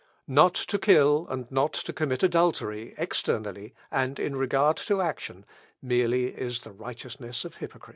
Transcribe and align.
"Not 0.25 0.55
to 0.55 0.79
kill, 0.79 1.27
and 1.29 1.51
not 1.51 1.73
to 1.73 1.93
commit 1.93 2.23
adultery, 2.23 2.95
externally, 2.97 3.75
and 3.91 4.17
in 4.19 4.35
regard 4.35 4.77
to 4.77 4.99
action, 4.99 5.45
merely, 5.79 6.29
is 6.33 6.61
the 6.63 6.71
righteousness 6.71 7.45
of 7.45 7.57
hypocrites. 7.57 7.89